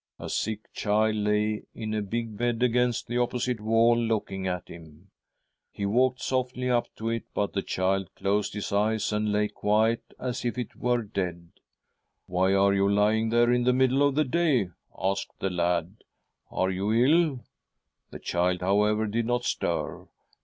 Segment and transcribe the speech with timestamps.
[0.17, 4.85] A sick child lay in a big bed against the opposite wall looking at him.
[5.01, 5.07] 1
[5.69, 9.51] He walked softly up to it, but the child closed its eyes and lay as
[9.51, 11.49] quiet as if it were dead.'
[12.25, 15.97] Why are you lying there in the middle of the day?' asked the lad.'
[16.49, 17.41] Are you ill?'
[18.09, 20.07] The child, however, did not stir.